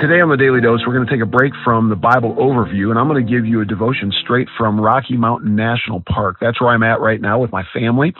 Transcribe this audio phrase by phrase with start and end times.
[0.00, 2.90] Today on the Daily Dose, we're going to take a break from the Bible overview,
[2.90, 6.36] and I'm going to give you a devotion straight from Rocky Mountain National Park.
[6.40, 8.12] That's where I'm at right now with my family,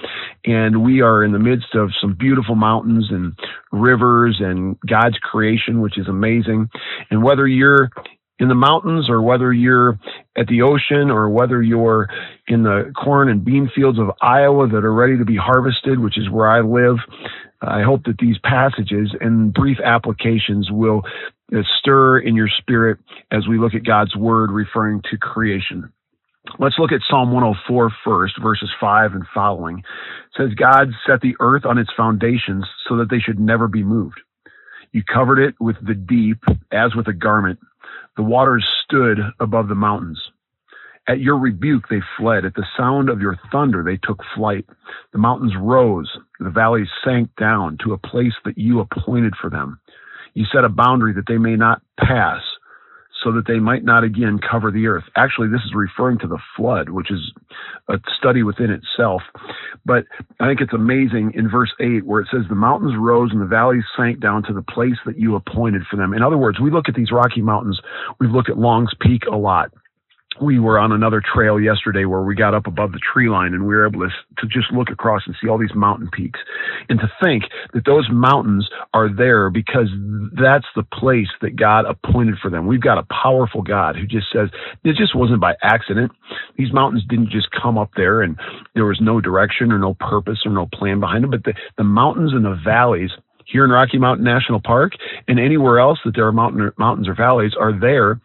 [0.44, 3.34] and we are in the midst of some beautiful mountains and
[3.72, 6.70] rivers and God's creation, which is amazing.
[7.10, 7.90] And whether you're
[8.38, 9.98] in the mountains or whether you're
[10.36, 12.08] at the ocean or whether you're
[12.48, 16.18] in the corn and bean fields of Iowa that are ready to be harvested, which
[16.18, 16.96] is where I live,
[17.60, 21.02] I hope that these passages and brief applications will
[21.54, 22.98] Uh, stir in your spirit
[23.30, 25.92] as we look at God's word referring to creation.
[26.58, 29.78] Let's look at Psalm 104 first, verses 5 and following.
[29.78, 29.84] It
[30.36, 34.20] says, God set the earth on its foundations so that they should never be moved.
[34.92, 36.38] You covered it with the deep
[36.72, 37.58] as with a garment.
[38.16, 40.20] The waters stood above the mountains.
[41.08, 42.44] At your rebuke they fled.
[42.44, 44.66] At the sound of your thunder they took flight.
[45.12, 46.10] The mountains rose.
[46.40, 49.80] The valleys sank down to a place that you appointed for them.
[50.34, 52.42] You set a boundary that they may not pass,
[53.24, 55.04] so that they might not again cover the earth.
[55.16, 57.32] Actually, this is referring to the flood, which is
[57.88, 59.22] a study within itself.
[59.86, 60.04] But
[60.40, 63.46] I think it's amazing in verse 8 where it says, The mountains rose and the
[63.46, 66.12] valleys sank down to the place that you appointed for them.
[66.12, 67.80] In other words, we look at these Rocky Mountains,
[68.20, 69.72] we've looked at Long's Peak a lot
[70.40, 73.66] we were on another trail yesterday where we got up above the tree line and
[73.66, 76.40] we were able to, to just look across and see all these mountain peaks
[76.88, 79.88] and to think that those mountains are there because
[80.32, 82.66] that's the place that God appointed for them.
[82.66, 84.48] We've got a powerful God who just says
[84.84, 86.12] it just wasn't by accident.
[86.56, 88.38] These mountains didn't just come up there and
[88.74, 91.84] there was no direction or no purpose or no plan behind them, but the, the
[91.84, 93.10] mountains and the valleys
[93.46, 94.92] here in Rocky Mountain National Park
[95.28, 98.20] and anywhere else that there are mountain, mountains or valleys are there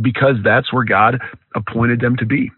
[0.00, 1.20] because that's where God
[1.54, 2.50] appointed them to be.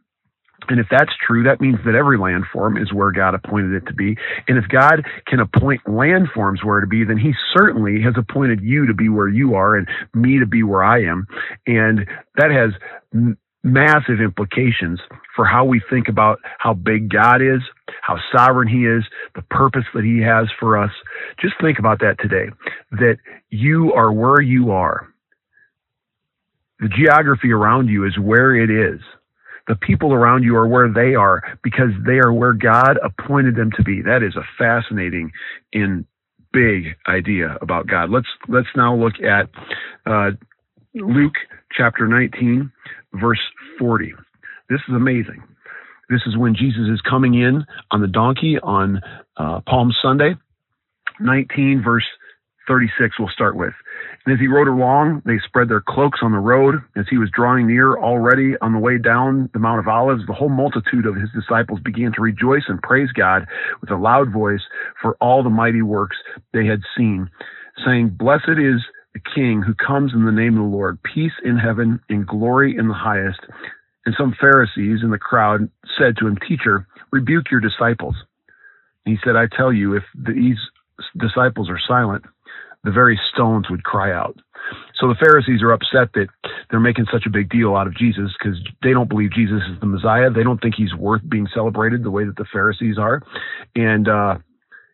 [0.69, 3.95] And if that's true, that means that every landform is where God appointed it to
[3.95, 4.17] be.
[4.47, 8.87] And if God can appoint landforms where to be, then He certainly has appointed you
[8.87, 11.27] to be where you are and me to be where I am.
[11.67, 12.07] And
[12.37, 12.73] that has
[13.63, 15.01] massive implications
[15.37, 17.61] for how we think about how big God is,
[18.03, 19.05] how sovereign He is,
[19.35, 20.91] the purpose that He has for us.
[21.41, 22.47] Just think about that today
[22.93, 23.19] that
[23.51, 25.09] you are where you are.
[26.81, 29.01] The geography around you is where it is.
[29.69, 33.71] The people around you are where they are because they are where God appointed them
[33.77, 34.01] to be.
[34.03, 35.31] That is a fascinating
[35.75, 36.07] and
[36.53, 38.11] big idea about God.
[38.11, 39.49] Let's let's now look at
[40.07, 40.31] uh,
[40.95, 41.35] Luke
[41.77, 42.71] chapter 19
[43.15, 43.41] verse
[43.79, 44.15] 40.
[44.69, 45.43] This is amazing.
[46.09, 49.01] This is when Jesus is coming in on the donkey on
[49.37, 50.35] uh, Palm Sunday.
[51.21, 52.07] 19, verse
[52.67, 53.75] 36, we'll start with.
[54.25, 56.77] And as he rode along, they spread their cloaks on the road.
[56.97, 60.33] As he was drawing near already on the way down the Mount of Olives, the
[60.33, 63.47] whole multitude of his disciples began to rejoice and praise God
[63.81, 64.63] with a loud voice
[65.01, 66.17] for all the mighty works
[66.53, 67.29] they had seen,
[67.85, 68.83] saying, Blessed is
[69.13, 72.77] the King who comes in the name of the Lord, peace in heaven and glory
[72.77, 73.41] in the highest.
[74.07, 78.15] And some Pharisees in the crowd said to him, Teacher, rebuke your disciples.
[79.05, 80.59] And he said, I tell you, if these
[81.19, 82.25] disciples are silent,
[82.85, 84.39] the very stones would cry out.
[84.99, 86.29] So the Pharisees are upset that
[86.71, 89.81] they're making such a big deal out of Jesus because they don't believe Jesus is
[89.81, 90.31] the Messiah.
[90.31, 93.23] They don't think he's worth being celebrated the way that the Pharisees are.
[93.75, 94.39] And uh,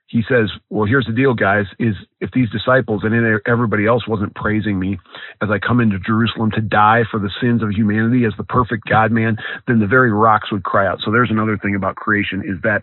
[0.08, 4.34] he says, Well, here's the deal, guys, is if these disciples and everybody else wasn't
[4.34, 4.98] praising me
[5.42, 8.84] as I come into Jerusalem to die for the sins of humanity as the perfect
[8.88, 9.36] God man,
[9.66, 11.00] then the very rocks would cry out.
[11.04, 12.82] So there's another thing about creation is that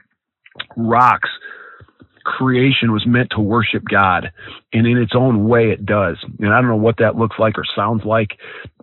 [0.75, 1.29] rocks
[2.23, 4.31] creation was meant to worship God,
[4.71, 6.17] and in its own way, it does.
[6.39, 8.37] And I don't know what that looks like or sounds like,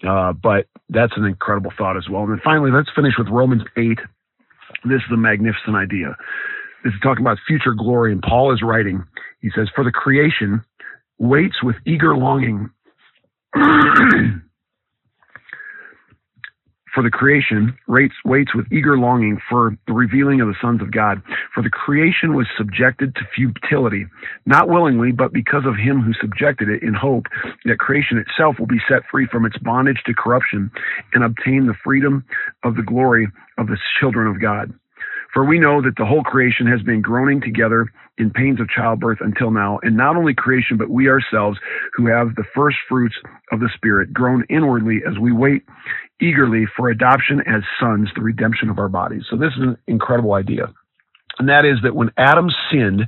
[0.07, 2.23] uh, but that's an incredible thought as well.
[2.23, 3.99] And then finally, let's finish with Romans 8.
[4.85, 6.17] This is a magnificent idea.
[6.85, 9.05] This is talking about future glory, and Paul is writing.
[9.41, 10.65] He says, For the creation
[11.19, 12.71] waits with eager longing.
[16.95, 20.91] for the creation waits, waits with eager longing for the revealing of the sons of
[20.91, 21.23] God.
[21.55, 24.07] For the creation was subjected to futility,
[24.47, 27.27] not willingly, but because of him who subjected it in hope
[27.65, 30.71] that creation itself will be set free from its bondage to corruption
[31.15, 32.25] and obtain the freedom
[32.65, 33.29] of the glory
[33.59, 34.73] of the children of God.
[35.33, 37.87] For we know that the whole creation has been groaning together
[38.19, 41.59] in pains of childbirth until now, and not only creation, but we ourselves
[41.95, 43.15] who have the first fruits
[43.53, 45.63] of the Spirit groan inwardly as we wait
[46.21, 49.23] eagerly for adoption as sons, the redemption of our bodies.
[49.31, 50.73] So this is an incredible idea.
[51.39, 53.07] And that is that when Adam sinned,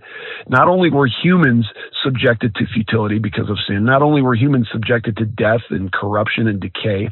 [0.48, 1.66] not only were humans
[2.02, 6.46] subjected to futility because of sin, not only were humans subjected to death and corruption
[6.48, 7.10] and decay,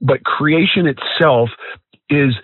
[0.00, 1.50] but creation itself
[2.08, 2.34] is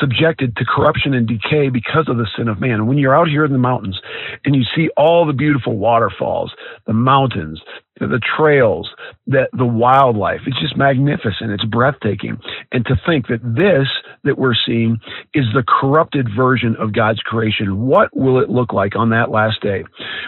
[0.00, 2.86] subjected to corruption and decay because of the sin of man.
[2.86, 3.98] When you're out here in the mountains
[4.44, 6.52] and you see all the beautiful waterfalls,
[6.86, 7.60] the mountains,
[7.98, 8.90] the trails,
[9.26, 11.50] the, the wildlife, it's just magnificent.
[11.50, 12.38] It's breathtaking.
[12.72, 13.88] And to think that this
[14.24, 14.98] that we're seeing
[15.34, 17.86] is the corrupted version of God's creation.
[17.86, 19.84] What will it look like on that last day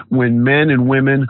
[0.09, 1.27] when men and women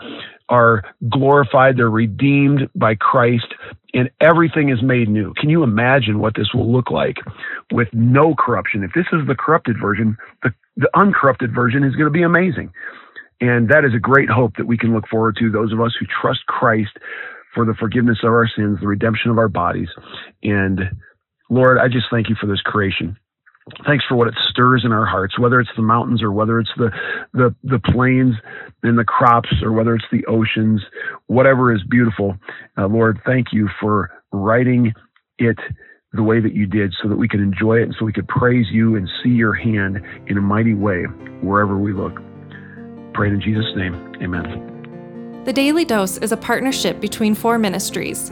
[0.49, 3.53] are glorified, they're redeemed by Christ,
[3.93, 5.33] and everything is made new.
[5.35, 7.17] Can you imagine what this will look like
[7.71, 8.83] with no corruption?
[8.83, 12.71] If this is the corrupted version, the, the uncorrupted version is going to be amazing.
[13.41, 15.95] And that is a great hope that we can look forward to, those of us
[15.99, 16.91] who trust Christ
[17.53, 19.89] for the forgiveness of our sins, the redemption of our bodies.
[20.43, 20.81] And
[21.49, 23.17] Lord, I just thank you for this creation.
[23.85, 26.71] Thanks for what it stirs in our hearts, whether it's the mountains or whether it's
[26.77, 26.91] the,
[27.33, 28.35] the, the plains
[28.83, 30.81] and the crops or whether it's the oceans,
[31.27, 32.35] whatever is beautiful.
[32.77, 34.93] Uh, Lord, thank you for writing
[35.37, 35.57] it
[36.13, 38.27] the way that you did so that we could enjoy it and so we could
[38.27, 41.03] praise you and see your hand in a mighty way
[41.41, 42.15] wherever we look.
[43.13, 43.93] Pray in Jesus' name.
[44.21, 45.43] Amen.
[45.45, 48.31] The Daily Dose is a partnership between four ministries.